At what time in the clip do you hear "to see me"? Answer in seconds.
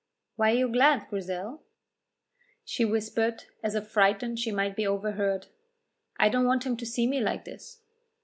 6.77-7.19